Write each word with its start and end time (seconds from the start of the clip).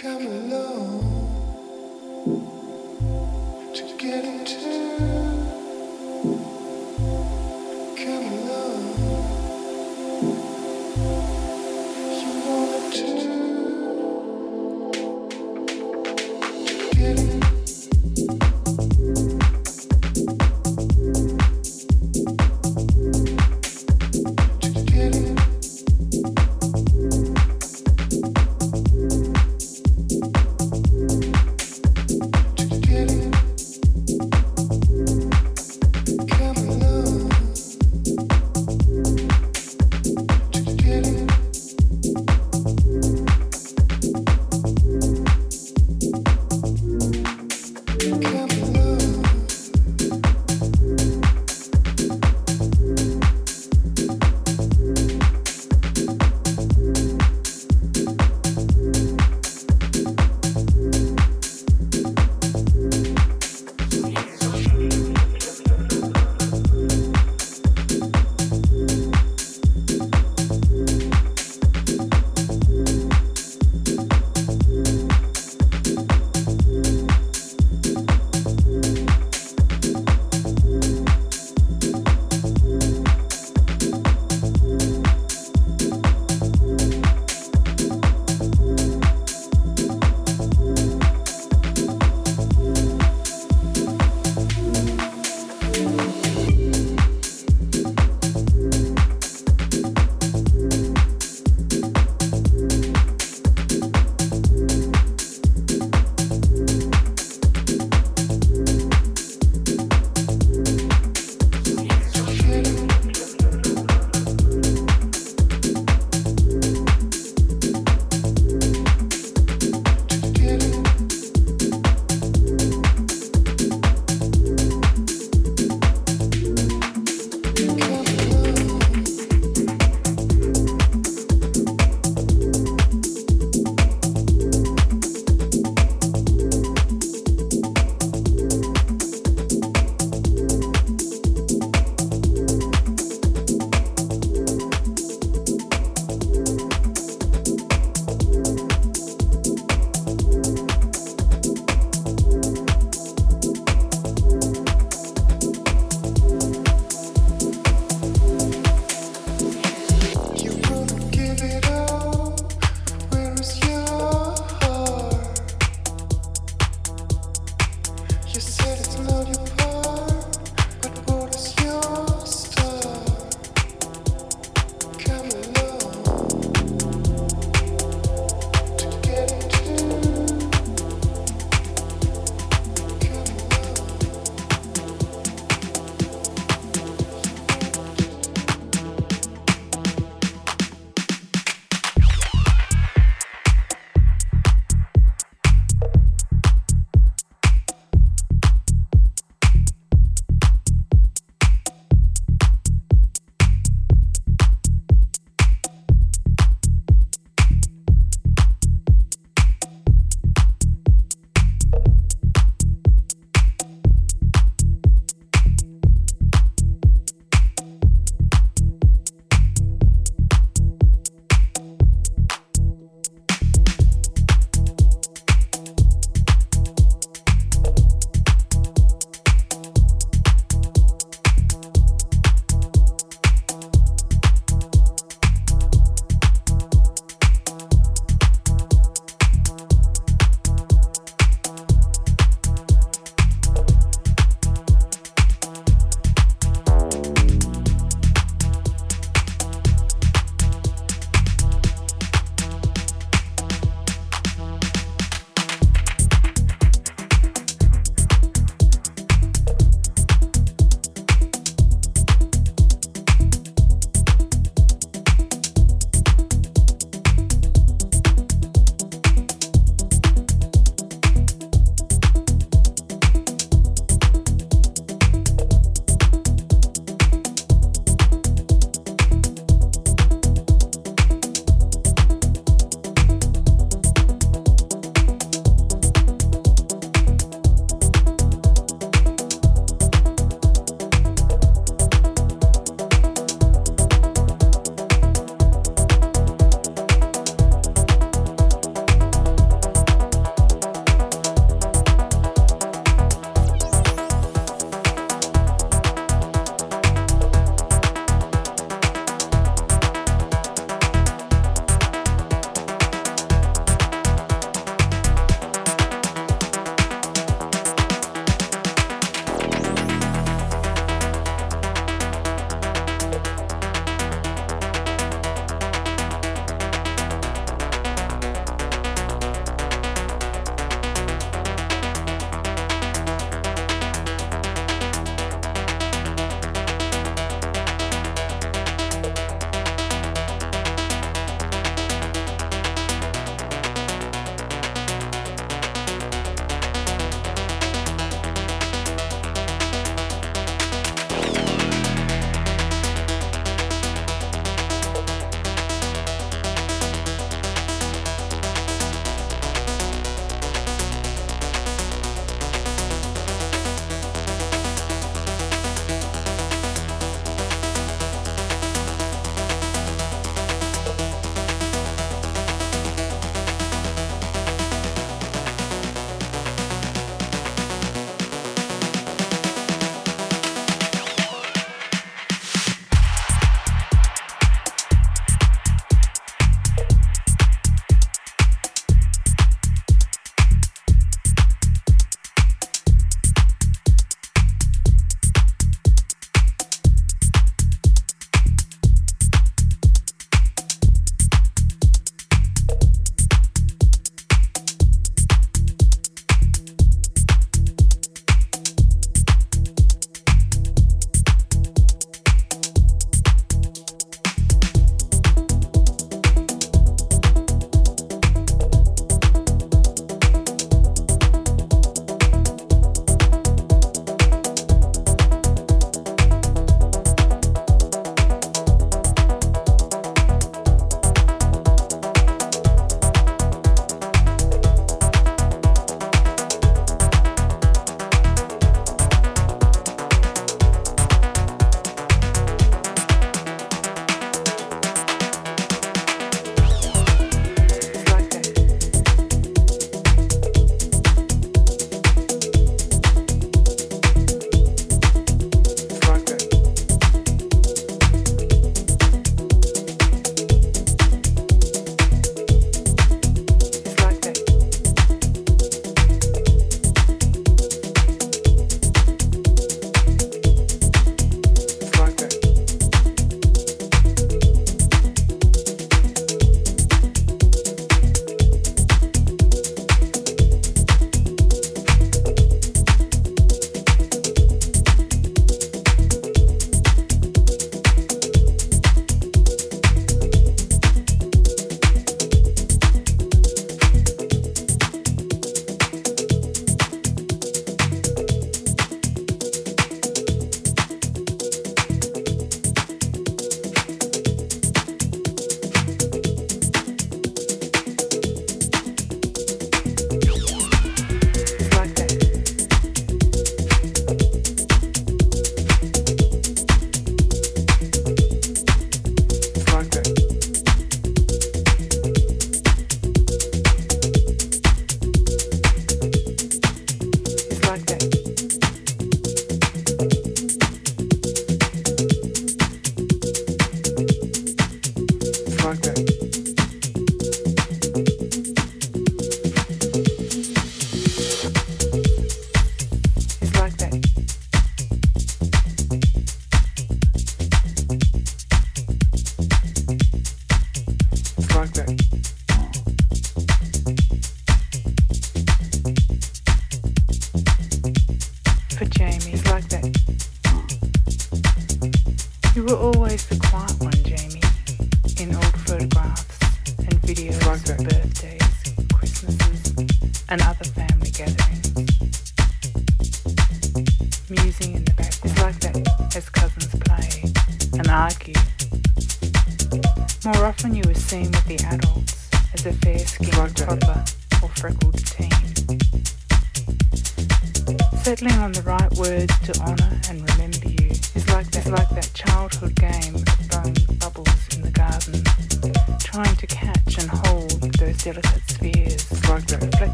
Come 0.00 0.29